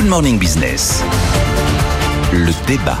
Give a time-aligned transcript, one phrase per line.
[0.00, 1.02] Good Morning Business.
[2.32, 2.96] Le débat.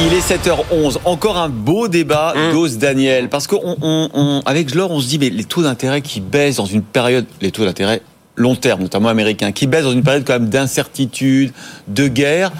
[0.00, 0.96] Il est 7h11.
[1.04, 2.52] Encore un beau débat Mmh.
[2.52, 3.28] d'Ose Daniel.
[3.28, 7.26] Parce qu'avec Jlore, on se dit, mais les taux d'intérêt qui baissent dans une période,
[7.40, 8.02] les taux d'intérêt
[8.34, 11.52] long terme, notamment américains, qui baissent dans une période quand même d'incertitude,
[11.86, 12.50] de guerre,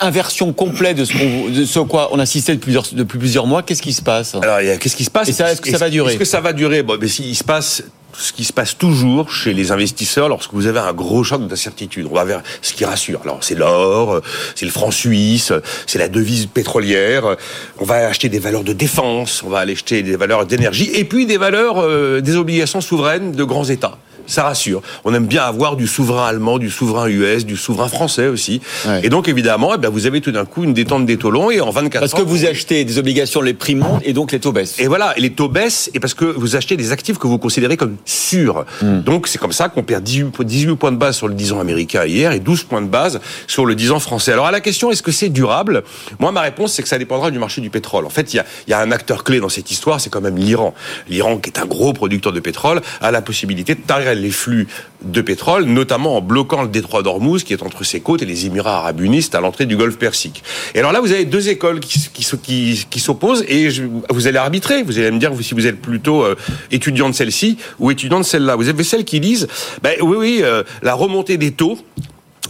[0.00, 3.62] inversion complète de ce, qu'on- de ce quoi on assistait depuis plusieurs, depuis plusieurs mois.
[3.62, 4.34] Qu'est-ce qui se passe?
[4.34, 5.30] Alors, qu'est-ce qui se passe?
[5.30, 6.10] Et ça, est-ce que ça va durer?
[6.12, 6.82] Est-ce que ça va durer?
[6.82, 7.82] Bon, mais se passe
[8.18, 12.06] ce qui se passe toujours chez les investisseurs lorsque vous avez un gros choc d'incertitude.
[12.10, 13.20] On va vers ce qui rassure.
[13.22, 14.20] Alors, c'est l'or,
[14.54, 15.52] c'est le franc suisse,
[15.86, 17.36] c'est la devise pétrolière.
[17.78, 21.04] On va acheter des valeurs de défense, on va aller acheter des valeurs d'énergie, et
[21.04, 23.98] puis des valeurs, euh, des obligations souveraines de grands États.
[24.26, 24.82] Ça rassure.
[25.04, 28.60] On aime bien avoir du souverain allemand, du souverain US, du souverain français aussi.
[28.86, 29.00] Ouais.
[29.04, 31.50] Et donc, évidemment, eh ben, vous avez tout d'un coup une détente des taux longs
[31.50, 34.32] et en 24 Parce ans, que vous achetez des obligations, les prix montent et donc
[34.32, 34.78] les taux baissent.
[34.78, 37.38] et voilà, et les taux baissent, et parce que vous achetez des actifs que vous
[37.38, 38.64] considérez comme sûrs.
[38.82, 39.00] Hmm.
[39.00, 41.52] Donc c'est comme ça qu'on perd 18, po- 18 points de base sur le 10
[41.52, 44.32] ans américain hier et 12 points de base sur le 10 ans français.
[44.32, 45.82] Alors à la question, est-ce que c'est durable?
[46.18, 48.06] Moi, ma réponse, c'est que ça dépendra du marché du pétrole.
[48.06, 50.10] En fait, il y a, il y a un acteur clé dans cette histoire, c'est
[50.10, 50.74] quand même l'Iran.
[51.08, 54.66] L'Iran, qui est un gros producteur de pétrole, a la possibilité de tarir les flux
[55.02, 58.46] de pétrole, notamment en bloquant le détroit d'Ormuz, qui est entre ses côtes et les
[58.46, 60.42] Émirats arabes unis, à l'entrée du Golfe Persique.
[60.74, 63.68] Et alors là, vous avez deux écoles qui, s'opposent, et
[64.10, 64.82] vous allez arbitrer.
[64.82, 66.34] Vous allez me dire si vous êtes plutôt euh,
[66.70, 68.56] étudiant de celle-ci ou étudiant de celle-là.
[68.56, 69.48] Vous avez celles qui disent,
[69.82, 71.78] ben, oui, oui, euh, la remontée des taux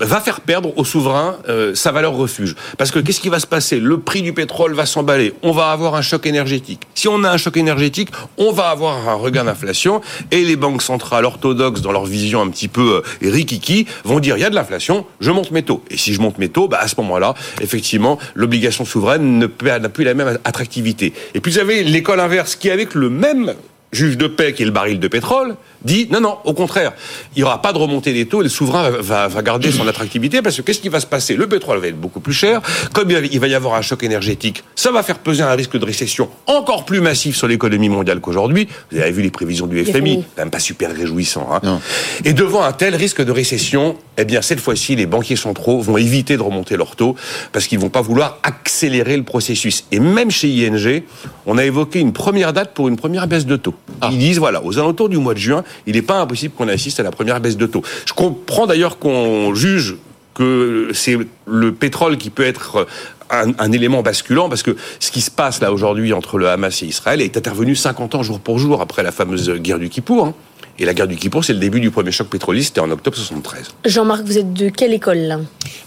[0.01, 2.55] va faire perdre au souverain euh, sa valeur refuge.
[2.79, 3.81] Parce que qu'est-ce qui va se passer?
[3.81, 5.35] Le prix du pétrole va s'emballer.
[5.43, 6.83] On va avoir un choc énergétique.
[6.95, 10.01] Si on a un choc énergétique, on va avoir un regain d'inflation.
[10.31, 14.37] Et les banques centrales orthodoxes, dans leur vision un petit peu euh, rikiki, vont dire
[14.37, 15.83] il y a de l'inflation, je monte mes taux.
[15.91, 20.05] Et si je monte mes taux, bah, à ce moment-là, effectivement, l'obligation souveraine n'a plus
[20.05, 21.13] la même attractivité.
[21.35, 23.55] Et puis vous avez l'école inverse qui, avec le même
[23.93, 25.57] juge de paix qui est le baril de pétrole,
[25.87, 26.93] dit non, non, au contraire,
[27.35, 29.87] il n'y aura pas de remontée des taux et le souverain va, va- garder son
[29.89, 31.37] attractivité parce que qu'est-ce qui va se passer?
[31.37, 32.61] Le pétrole va être beaucoup plus cher,
[32.93, 35.85] comme il va- y avoir un choc énergétique, ça va faire peser un risque de
[35.85, 38.69] récession encore plus massif sur l'économie mondiale qu'aujourd'hui.
[38.91, 41.49] Vous avez vu les prévisions du FMI, même pas super réjouissant.
[41.63, 41.79] hein.
[42.25, 45.97] Et devant un tel risque de récession, eh bien cette fois-ci, les banquiers centraux vont
[45.97, 47.15] éviter de remonter leurs taux
[47.53, 49.85] parce qu'ils vont pas vouloir accélérer le processus.
[49.93, 51.03] Et même chez ING,
[51.47, 53.75] on a évoqué une première date pour une première baisse de taux.
[54.11, 57.01] Ils disent voilà, aux alentours du mois de juin, il n'est pas impossible qu'on assiste
[57.01, 57.83] à la première baisse de taux.
[58.07, 59.97] Je comprends d'ailleurs qu'on juge
[60.35, 61.17] que c'est
[61.47, 62.87] le pétrole qui peut être
[63.31, 66.87] un, élément basculant parce que ce qui se passe là aujourd'hui entre le Hamas et
[66.87, 70.27] Israël est intervenu 50 ans jour pour jour après la fameuse guerre du Kippour.
[70.27, 70.35] hein.
[70.79, 73.17] Et la guerre du Kippour, c'est le début du premier choc pétrolier, c'était en octobre
[73.17, 73.75] 73.
[73.87, 75.41] Jean-Marc, vous êtes de quelle école là?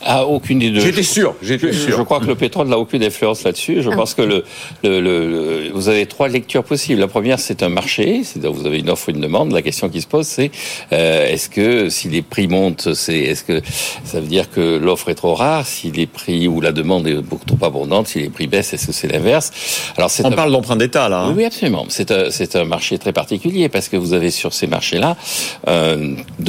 [0.04, 0.80] Ah, aucune des deux.
[0.80, 1.98] J'étais sûr, j'étais Je, sûr.
[1.98, 3.82] je crois que le pétrole n'a aucune influence là-dessus.
[3.84, 3.96] Je Ah.
[3.96, 4.44] pense que le,
[4.84, 7.00] le, le- le- vous avez trois lectures possibles.
[7.02, 9.52] La première, c'est un marché, c'est-à-dire vous avez une offre ou une demande.
[9.52, 10.52] La question qui se pose, c'est
[10.94, 13.62] euh, est-ce que si les prix montent, c'est est-ce que
[14.06, 15.68] ça veut dire que l'offre est trop rare?
[15.68, 18.88] Si les prix ou la demande est beaucoup trop abondante, si les prix baissent, est-ce
[18.88, 19.52] que c'est l'inverse?
[19.98, 21.20] Alors On un- parle d'emprunt d'État là.
[21.20, 21.30] hein.
[21.30, 21.86] oui, oui, absolument.
[21.90, 25.12] C'est un, c'est un marché très particulier parce que vous avez sur ces marchés-là
[25.68, 25.98] un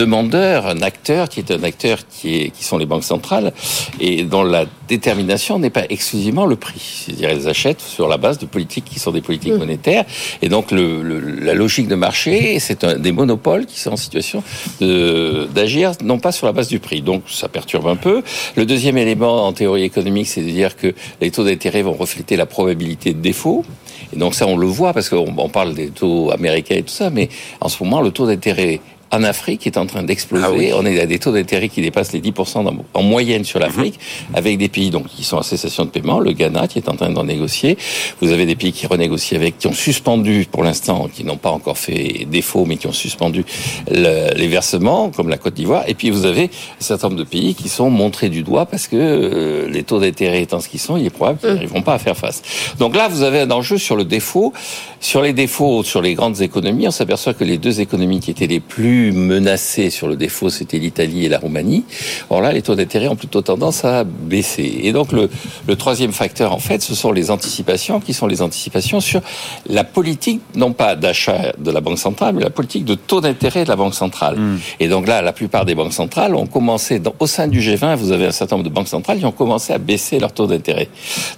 [0.02, 3.52] demandeur, un acteur qui est un acteur qui, est, qui sont les banques centrales
[4.00, 6.80] et dont la détermination n'est pas exclusivement le prix.
[7.04, 10.04] C'est-à-dire elles achètent sur la base de politiques qui sont des politiques monétaires
[10.42, 14.42] et donc le, le- la logique de marché, c'est des monopoles qui sont en situation
[15.60, 17.00] d'agir non pas sur la base du prix.
[17.02, 18.22] Donc ça perturbe un peu.
[18.56, 22.36] Le deuxième élément en théorie économique, c'est de dire que les taux d'intérêt vont refléter
[22.36, 23.64] la probabilité de défaut.
[24.12, 26.92] Et donc ça, on le voit parce qu'on on parle des taux américains et tout
[26.92, 27.28] ça, mais
[27.60, 28.80] en ce moment, le taux d'intérêt
[29.12, 30.44] en Afrique est en train d'exploser.
[30.46, 30.70] Ah oui.
[30.74, 33.98] On est à des taux d'intérêt qui dépassent les 10% dans- en moyenne sur l'Afrique,
[34.34, 36.94] avec des pays donc qui sont en cessation de paiement, le Ghana qui est en
[36.96, 37.76] train d'en négocier.
[38.20, 41.50] Vous avez des pays qui renégocient avec, qui ont suspendu pour l'instant, qui n'ont pas
[41.50, 43.44] encore fait défaut, mais qui ont suspendu
[43.90, 45.84] le- les versements, comme la Côte d'Ivoire.
[45.88, 46.48] Et puis vous avez un
[46.84, 50.42] certain nombre de pays qui sont montrés du doigt parce que euh, les taux d'intérêt
[50.42, 52.42] étant ce qu'ils sont, il est probable qu'ils n'arriveront pas à faire face.
[52.78, 54.52] Donc là, vous avez un enjeu sur le défaut.
[55.02, 58.46] Sur les défauts, sur les grandes économies, on s'aperçoit que les deux économies qui étaient
[58.46, 61.84] les plus menacées sur le défaut, c'était l'Italie et la Roumanie.
[62.28, 64.80] Or là, les taux d'intérêt ont plutôt tendance à baisser.
[64.82, 65.28] Et donc le,
[65.66, 69.20] le troisième facteur, en fait, ce sont les anticipations, qui sont les anticipations sur
[69.68, 73.64] la politique, non pas d'achat de la Banque centrale, mais la politique de taux d'intérêt
[73.64, 74.36] de la Banque centrale.
[74.78, 77.96] Et donc là, la plupart des banques centrales ont commencé, dans- au sein du G20,
[77.96, 80.46] vous avez un certain nombre de banques centrales qui ont commencé à baisser leur taux
[80.46, 80.88] d'intérêt.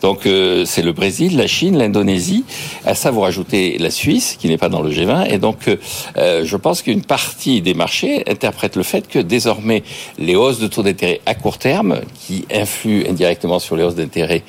[0.01, 2.45] Donc euh, c'est le Brésil, la Chine, l'Indonésie,
[2.85, 5.27] à ça vous rajoutez la Suisse, qui n'est pas dans le G20.
[5.31, 5.77] Et donc euh,
[6.17, 9.83] euh, je pense qu'une partie des marchés interprète le fait que désormais
[10.19, 14.43] les hausses de taux d'intérêt à court terme, qui influent indirectement sur les hausses d'intérêt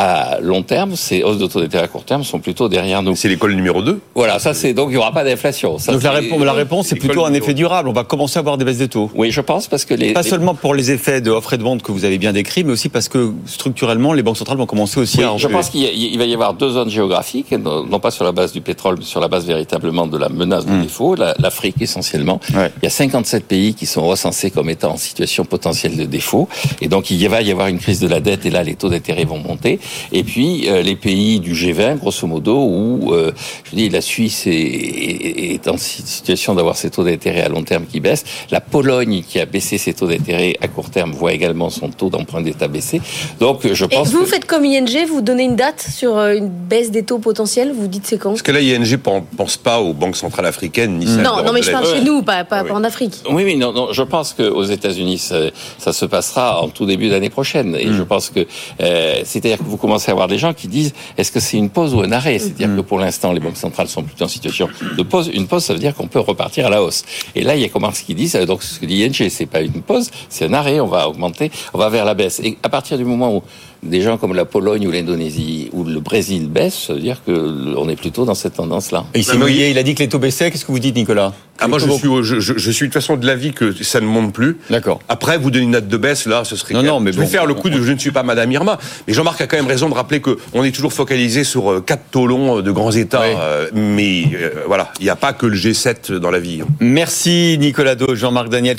[0.00, 3.16] à long terme, ces hausses de taux d'intérêt à court terme sont plutôt derrière nous.
[3.16, 5.76] C'est l'école numéro 2 Voilà, ça c'est donc il n'y aura pas d'inflation.
[5.78, 7.88] Ça, Donc la réponse, la réponse, c'est plutôt un effet durable.
[7.88, 9.10] On va commencer à avoir des baisses des taux.
[9.16, 11.58] Oui, je pense parce que les Pas les- seulement pour les effets de offre et
[11.58, 14.58] de vente que vous avez bien décrits, mais aussi parce que structurellement, les banques centrales
[14.58, 17.98] vont commencer aussi Oui, à je pense qu'il va y avoir deux zones géographiques, non
[17.98, 20.80] pas sur la base du pétrole, mais sur la base véritablement de la menace de
[20.80, 22.40] défaut, la- l'Afrique essentiellement.
[22.54, 22.70] Ouais.
[22.82, 26.48] Il y a 57 pays qui sont recensés comme étant en situation potentielle de défaut,
[26.80, 28.88] et donc il va y avoir une crise de la dette, et là les taux
[28.90, 29.80] d'intérêt vont monter.
[30.12, 33.32] Et puis euh, les pays du G20, grosso modo, où euh,
[33.70, 37.48] je dis la Suisse est, est- est en si- situation d'avoir ses taux d'intérêt à
[37.48, 38.24] long terme qui baissent.
[38.50, 42.10] La Pologne, qui a baissé ses taux d'intérêt à court terme, voit également son taux
[42.10, 43.00] d'emprunt d'État baisser.
[43.40, 46.34] Donc je Et pense vous que- faites comme ING, vous donnez une date sur euh,
[46.34, 48.30] une baisse des taux potentiels, vous dites c'est quand?
[48.30, 51.52] Parce que là, ING pen- pense pas aux banques centrales africaines, ni celles Non, non
[51.52, 52.68] mais je parle chez nous, pas, pas, Ah oui.
[52.70, 53.14] pas en Afrique.
[53.30, 53.88] Oui, oui, non, non.
[53.92, 55.36] Je pense qu'aux États-Unis, ça,
[55.78, 57.74] ça se passera en tout début d'année prochaine.
[57.74, 58.46] Et je pense que,
[58.80, 61.70] euh, c'est-à-dire que vous commencez à avoir des gens qui disent, est-ce que c'est une
[61.70, 62.38] pause ou un arrêt?
[62.38, 65.30] C'est-à-dire que pour l'instant, les banques centrales sont plutôt en situation de pause.
[65.32, 67.04] Une pause, ça veut dire qu'on peut repartir à la hausse.
[67.34, 69.46] Et là, il y a Commerce qui disent, euh, donc ce que dit ING, c'est
[69.46, 70.80] pas une pause, c'est un arrêt.
[70.80, 72.40] On va augmenter, on va vers la baisse.
[72.40, 73.42] Et à partir du moment où
[73.82, 77.30] des gens comme la Pologne ou l'Indonésie ou le Brésil baissent, ça veut dire que
[77.30, 79.04] le- on est plutôt dans cette tendance-là.
[79.14, 80.50] Et il s'est Non, mais mouillé, il a dit que les taux baissaient.
[80.50, 81.32] Qu'est-ce que vous dites, Nicolas?
[81.60, 83.72] Ah, moi, je suis, au- je, je- je suis de toute façon de l'avis que
[83.82, 84.58] ça ne monte plus.
[84.70, 85.00] D'accord.
[85.08, 86.72] Après, vous donnez une note de baisse, là, ce serait.
[86.74, 87.30] Non, non, mais je vais bon.
[87.30, 88.78] faire le coup de je ne suis pas Madame Irma.
[89.08, 91.80] Mais Jean-Marc a quand même raison de rappeler que on est toujours focalisé sur euh,
[91.80, 93.22] quatre taux longs de grands États.
[93.22, 93.34] Oui.
[93.36, 96.60] euh, mais euh, voilà, il n'y a pas que le G7 dans la vie.
[96.62, 96.68] hein.
[96.80, 98.76] Merci Nicolas Do, Jean-Marc Daniel.